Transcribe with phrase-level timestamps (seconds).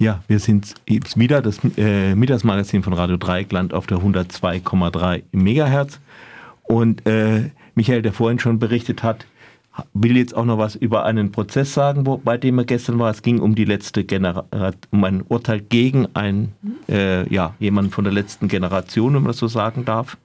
[0.00, 6.00] Ja, wir sind wieder das äh, Mittagsmagazin von Radio Dreieckland auf der 102,3 Megahertz.
[6.62, 9.26] Und äh, Michael, der vorhin schon berichtet hat,
[9.92, 13.10] will jetzt auch noch was über einen Prozess sagen, wo, bei dem er gestern war.
[13.10, 16.54] Es ging um die letzte Generation, um ein Urteil gegen einen,
[16.88, 20.16] äh, ja, jemanden von der letzten Generation, wenn man das so sagen darf.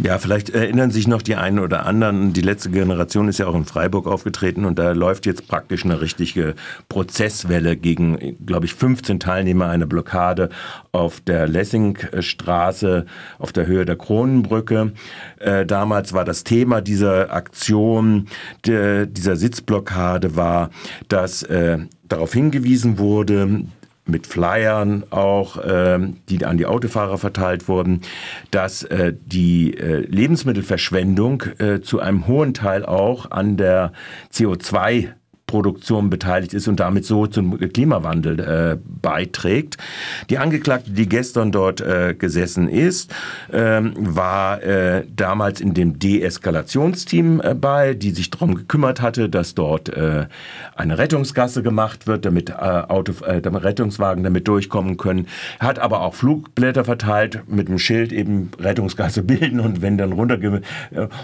[0.00, 2.32] Ja, vielleicht erinnern sich noch die einen oder anderen.
[2.32, 6.00] Die letzte Generation ist ja auch in Freiburg aufgetreten und da läuft jetzt praktisch eine
[6.00, 6.54] richtige
[6.88, 10.50] Prozesswelle gegen, glaube ich, 15 Teilnehmer einer Blockade
[10.92, 13.06] auf der Lessingstraße
[13.40, 14.92] auf der Höhe der Kronenbrücke.
[15.40, 18.28] Äh, damals war das Thema dieser Aktion,
[18.64, 20.70] dieser Sitzblockade war,
[21.08, 23.64] dass äh, darauf hingewiesen wurde,
[24.08, 25.98] mit Flyern auch, äh,
[26.28, 28.02] die an die Autofahrer verteilt wurden,
[28.50, 33.92] dass äh, die äh, Lebensmittelverschwendung äh, zu einem hohen Teil auch an der
[34.32, 35.10] CO2
[35.48, 39.78] Produktion beteiligt ist und damit so zum Klimawandel äh, beiträgt.
[40.30, 43.12] Die Angeklagte, die gestern dort äh, gesessen ist,
[43.52, 49.54] ähm, war äh, damals in dem Deeskalationsteam äh, bei, die sich darum gekümmert hatte, dass
[49.54, 50.26] dort äh,
[50.76, 55.26] eine Rettungsgasse gemacht wird, damit äh, Auto, damit Rettungswagen damit durchkommen können.
[55.58, 60.38] Hat aber auch Flugblätter verteilt mit dem Schild eben Rettungsgasse bilden und wenn dann runter
[60.40, 60.60] äh,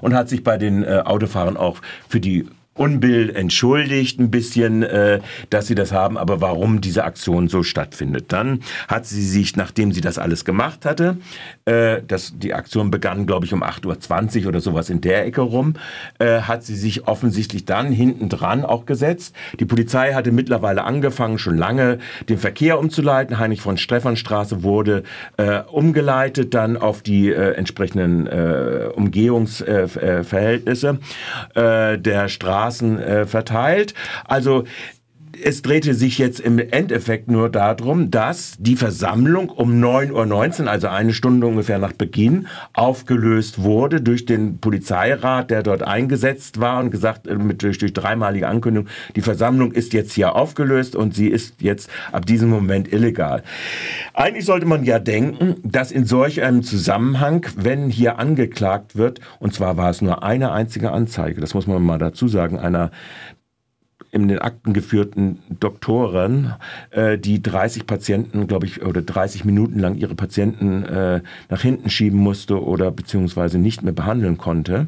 [0.00, 5.20] und hat sich bei den Autofahrern auch für die Unbill entschuldigt ein bisschen, äh,
[5.50, 8.32] dass sie das haben, aber warum diese Aktion so stattfindet.
[8.32, 11.18] Dann hat sie sich, nachdem sie das alles gemacht hatte,
[11.66, 15.42] äh, das, die Aktion begann, glaube ich, um 8.20 Uhr oder sowas in der Ecke
[15.42, 15.74] rum,
[16.18, 19.36] äh, hat sie sich offensichtlich dann hinten dran auch gesetzt.
[19.60, 21.98] Die Polizei hatte mittlerweile angefangen, schon lange
[22.30, 23.38] den Verkehr umzuleiten.
[23.38, 25.02] Heinrich von Stephanstraße wurde
[25.36, 30.98] äh, umgeleitet dann auf die äh, entsprechenden äh, Umgehungsverhältnisse
[31.54, 33.94] äh, der Straße Straßen äh, verteilt.
[34.24, 34.64] Also
[35.44, 40.88] es drehte sich jetzt im Endeffekt nur darum, dass die Versammlung um 9.19 Uhr, also
[40.88, 46.90] eine Stunde ungefähr nach Beginn, aufgelöst wurde durch den Polizeirat, der dort eingesetzt war und
[46.90, 51.28] gesagt, äh, mit, durch, durch dreimalige Ankündigung, die Versammlung ist jetzt hier aufgelöst und sie
[51.28, 53.42] ist jetzt ab diesem Moment illegal.
[54.14, 59.54] Eigentlich sollte man ja denken, dass in solch einem Zusammenhang, wenn hier angeklagt wird, und
[59.54, 62.90] zwar war es nur eine einzige Anzeige, das muss man mal dazu sagen, einer
[64.12, 66.54] in den Akten geführten Doktoren,
[66.90, 71.88] äh, die 30 Patienten, glaube ich, oder 30 Minuten lang ihre Patienten äh, nach hinten
[71.88, 74.86] schieben musste oder beziehungsweise nicht mehr behandeln konnte.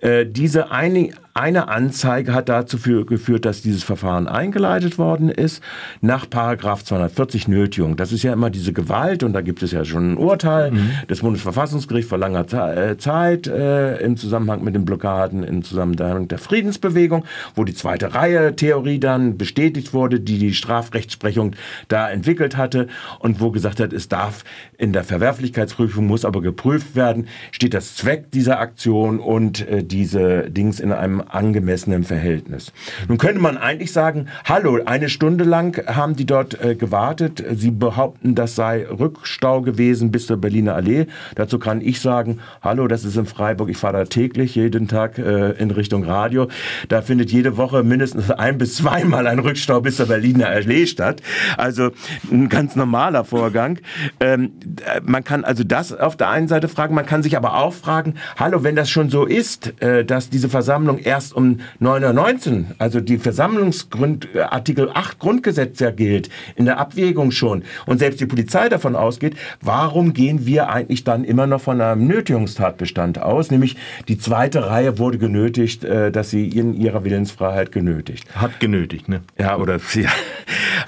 [0.00, 5.62] Äh, diese eine, eine Anzeige hat dazu für, geführt, dass dieses Verfahren eingeleitet worden ist
[6.00, 7.96] nach Paragraph 240 Nötigung.
[7.96, 10.90] Das ist ja immer diese Gewalt und da gibt es ja schon ein Urteil mhm.
[11.10, 16.30] des Bundesverfassungsgerichts vor langer äh, Zeit äh, im Zusammenhang mit den Blockaden im Zusammenhang mit
[16.30, 21.54] der Friedensbewegung, wo die zweite Reihe Theorie dann bestätigt wurde, die die Strafrechtsprechung
[21.88, 24.42] da entwickelt hatte und wo gesagt hat, es darf
[24.78, 30.50] in der Verwerflichkeitsprüfung muss aber geprüft werden, steht das Zweck dieser Aktion und äh, diese
[30.50, 32.72] Dings in einem angemessenen Verhältnis.
[33.08, 37.42] Nun könnte man eigentlich sagen, hallo, eine Stunde lang haben die dort äh, gewartet.
[37.54, 41.06] Sie behaupten, das sei Rückstau gewesen bis zur Berliner Allee.
[41.34, 43.70] Dazu kann ich sagen, hallo, das ist in Freiburg.
[43.70, 46.48] Ich fahre da täglich, jeden Tag äh, in Richtung Radio.
[46.88, 51.22] Da findet jede Woche mindestens ein bis zweimal ein Rückstau bis zur Berliner Allee statt.
[51.56, 51.90] Also
[52.30, 53.78] ein ganz normaler Vorgang.
[54.20, 54.52] Ähm,
[54.84, 57.72] äh, man kann also das auf der einen Seite fragen, man kann sich aber auch
[57.72, 62.74] fragen, hallo, wenn das schon so ist, äh, dass diese Versammlung erst erst um 919,
[62.78, 68.20] also die Versammlungsgrund, äh, Artikel 8 Grundgesetz ja gilt, in der Abwägung schon, und selbst
[68.20, 73.50] die Polizei davon ausgeht, warum gehen wir eigentlich dann immer noch von einem Nötigungstatbestand aus,
[73.50, 73.76] nämlich
[74.08, 78.24] die zweite Reihe wurde genötigt, äh, dass sie in ihrer Willensfreiheit genötigt.
[78.34, 79.22] Hat genötigt, ne?
[79.38, 80.10] Ja, oder, ja.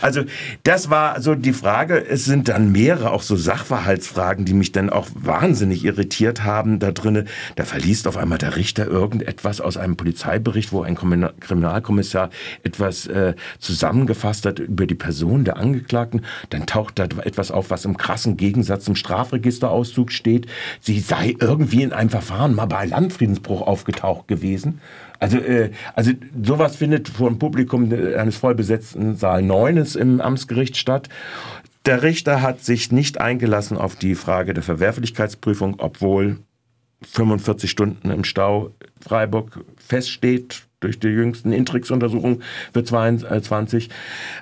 [0.01, 0.25] Also,
[0.63, 2.05] das war so die Frage.
[2.07, 6.93] Es sind dann mehrere auch so Sachverhaltsfragen, die mich dann auch wahnsinnig irritiert haben da
[6.93, 7.29] drinnen.
[7.57, 12.31] Da verliest auf einmal der Richter irgendetwas aus einem Polizei Polizeibericht, wo ein Kriminalkommissar
[12.63, 16.23] etwas äh, zusammengefasst hat über die Person der Angeklagten.
[16.51, 20.47] Dann taucht da etwas auf, was im krassen Gegensatz zum Strafregisterauszug steht.
[20.81, 24.81] Sie sei irgendwie in einem Verfahren mal bei Landfriedensbruch aufgetaucht gewesen.
[25.21, 26.13] Also, äh, also
[26.43, 31.09] sowas findet vor dem Publikum eines vollbesetzten Saal 9 im Amtsgericht statt.
[31.87, 36.39] Der Richter hat sich nicht eingelassen auf die Frage der Verwerflichkeitsprüfung, obwohl
[37.03, 42.43] 45 Stunden im Stau Freiburg feststeht durch die jüngsten Intrix-Untersuchungen
[42.73, 43.89] für 22.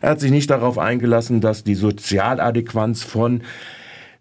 [0.01, 3.43] Er hat sich nicht darauf eingelassen, dass die Sozialadäquanz von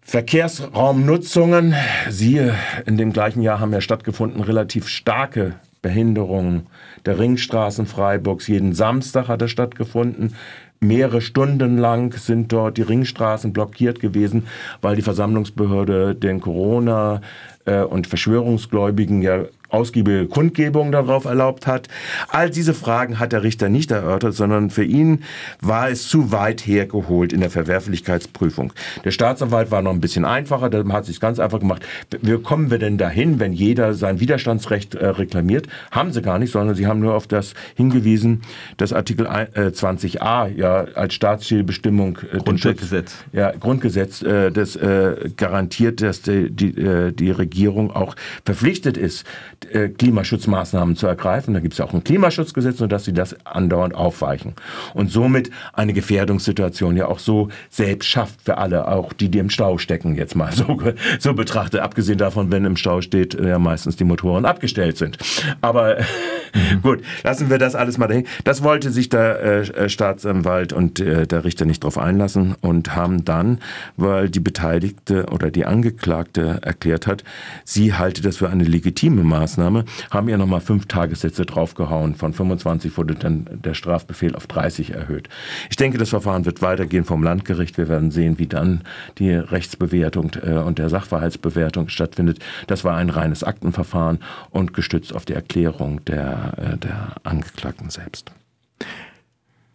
[0.02, 1.74] Verkehrsraumnutzungen,
[2.08, 2.54] siehe,
[2.86, 6.68] in dem gleichen Jahr haben ja stattgefunden relativ starke Behinderungen
[7.04, 8.46] der Ringstraßen Freiburgs.
[8.46, 10.34] Jeden Samstag hat er stattgefunden
[10.80, 14.46] Mehrere Stunden lang sind dort die Ringstraßen blockiert gewesen,
[14.82, 17.20] weil die Versammlungsbehörde den Corona
[17.64, 21.88] äh, und Verschwörungsgläubigen ja ausgiebige Kundgebung darauf erlaubt hat.
[22.28, 25.24] All diese Fragen hat der Richter nicht erörtert, sondern für ihn
[25.60, 28.72] war es zu weit hergeholt in der Verwerflichkeitsprüfung.
[29.04, 31.84] Der Staatsanwalt war noch ein bisschen einfacher, der hat sich ganz einfach gemacht.
[32.20, 35.66] Wie kommen wir denn dahin, wenn jeder sein Widerstandsrecht äh, reklamiert?
[35.90, 38.42] Haben sie gar nicht, sondern sie haben nur auf das hingewiesen,
[38.76, 43.14] dass Artikel äh, 20a ja als Staatszielbestimmung äh, Grundgesetz.
[43.32, 49.24] ja, Grundgesetz äh, das äh, garantiert, dass die, die, äh, die Regierung auch verpflichtet ist,
[49.72, 51.54] äh, Klimaschutzmaßnahmen zu ergreifen.
[51.54, 54.54] Da gibt es ja auch ein Klimaschutzgesetz, und dass sie das andauernd aufweichen.
[54.94, 59.50] Und somit eine Gefährdungssituation ja auch so selbst schafft für alle, auch die, die im
[59.50, 60.78] Stau stecken, jetzt mal so,
[61.18, 61.80] so betrachtet.
[61.80, 65.18] Abgesehen davon, wenn im Stau steht, äh, ja meistens die Motoren abgestellt sind.
[65.60, 65.98] Aber
[66.54, 66.82] mhm.
[66.82, 68.26] gut, lassen wir das alles mal dahin.
[68.44, 73.24] Das wollte sich der äh, Staatsanwalt und äh, der Richter nicht drauf einlassen und haben
[73.24, 73.58] dann,
[73.96, 77.24] weil die Beteiligte oder die Angeklagte erklärt hat,
[77.64, 82.14] sie halte das für eine legitime Maßnahme, haben ihr nochmal fünf Tagessätze draufgehauen.
[82.14, 85.28] Von 25 wurde dann der Strafbefehl auf 30 erhöht.
[85.70, 87.78] Ich denke, das Verfahren wird weitergehen vom Landgericht.
[87.78, 88.82] Wir werden sehen, wie dann
[89.18, 92.40] die Rechtsbewertung äh, und der Sachverhaltsbewertung stattfindet.
[92.66, 94.20] Das war ein reines Aktenverfahren
[94.50, 98.32] und gestützt auf die Erklärung der, äh, der Angeklagten selbst.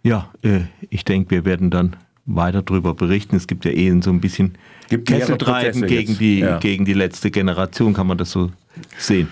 [0.04, 1.96] Ja, äh, ich denke, wir werden dann
[2.26, 3.36] weiter darüber berichten.
[3.36, 4.58] Es gibt ja eh so ein bisschen
[4.90, 6.60] gibt Kesseltreiben gegen die, ja.
[6.60, 8.52] gegen die letzte Generation, kann man das so
[8.98, 9.30] sehen.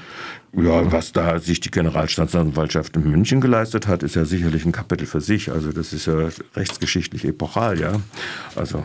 [0.53, 5.05] Ja, was da sich die Generalstaatsanwaltschaft in München geleistet hat, ist ja sicherlich ein Kapitel
[5.05, 5.51] für sich.
[5.51, 7.99] Also das ist ja rechtsgeschichtlich epochal, ja.
[8.55, 8.83] Also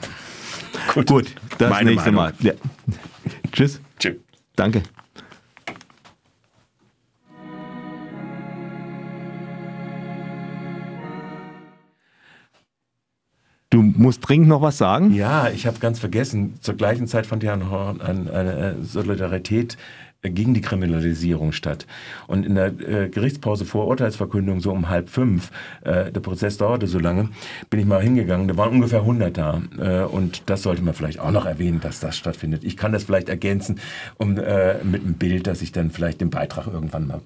[0.93, 2.35] gut, gut das Meine nächste Meinung.
[2.39, 2.45] Mal.
[2.47, 2.53] Ja.
[3.53, 3.81] Tschüss.
[3.99, 4.17] Tschüss.
[4.56, 4.83] Danke.
[13.75, 15.12] Du musst dringend noch was sagen?
[15.12, 16.55] Ja, ich habe ganz vergessen.
[16.61, 19.76] Zur gleichen Zeit fand ja eine Solidarität
[20.23, 21.85] gegen die Kriminalisierung statt.
[22.29, 25.50] Und in der äh, Gerichtspause vor Urteilsverkündung, so um halb fünf,
[25.82, 27.31] äh, der Prozess dauerte so lange,
[27.69, 29.62] bin ich mal hingegangen, da waren ungefähr 100 da.
[29.77, 32.62] Äh, und das sollte man vielleicht auch noch erwähnen, dass das stattfindet.
[32.62, 33.81] Ich kann das vielleicht ergänzen
[34.19, 37.20] um, mit einem Bild, dass ich dann vielleicht den Beitrag irgendwann mal